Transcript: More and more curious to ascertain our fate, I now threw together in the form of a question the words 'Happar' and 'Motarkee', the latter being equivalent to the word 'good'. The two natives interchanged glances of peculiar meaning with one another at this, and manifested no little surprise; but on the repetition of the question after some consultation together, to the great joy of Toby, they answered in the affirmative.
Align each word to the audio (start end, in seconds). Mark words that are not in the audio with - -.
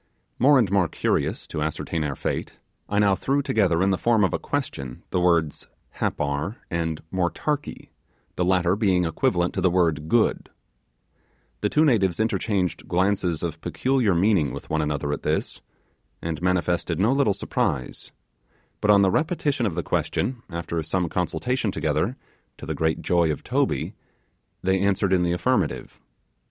More 0.39 0.57
and 0.57 0.71
more 0.71 0.87
curious 0.87 1.45
to 1.45 1.61
ascertain 1.61 2.03
our 2.03 2.15
fate, 2.15 2.57
I 2.89 2.97
now 2.97 3.13
threw 3.13 3.43
together 3.43 3.83
in 3.83 3.91
the 3.91 3.99
form 3.99 4.23
of 4.23 4.33
a 4.33 4.39
question 4.39 5.03
the 5.11 5.19
words 5.19 5.67
'Happar' 5.99 6.55
and 6.71 7.03
'Motarkee', 7.13 7.89
the 8.35 8.43
latter 8.43 8.75
being 8.75 9.05
equivalent 9.05 9.53
to 9.53 9.61
the 9.61 9.69
word 9.69 10.09
'good'. 10.09 10.49
The 11.59 11.69
two 11.69 11.85
natives 11.85 12.19
interchanged 12.19 12.87
glances 12.87 13.43
of 13.43 13.61
peculiar 13.61 14.15
meaning 14.15 14.51
with 14.55 14.71
one 14.71 14.81
another 14.81 15.13
at 15.13 15.21
this, 15.21 15.61
and 16.19 16.41
manifested 16.41 16.99
no 16.99 17.11
little 17.13 17.31
surprise; 17.35 18.11
but 18.81 18.89
on 18.89 19.03
the 19.03 19.11
repetition 19.11 19.67
of 19.67 19.75
the 19.75 19.83
question 19.83 20.41
after 20.49 20.81
some 20.81 21.09
consultation 21.09 21.71
together, 21.71 22.17
to 22.57 22.65
the 22.65 22.73
great 22.73 23.03
joy 23.03 23.31
of 23.31 23.43
Toby, 23.43 23.93
they 24.63 24.79
answered 24.79 25.13
in 25.13 25.21
the 25.21 25.31
affirmative. 25.31 25.99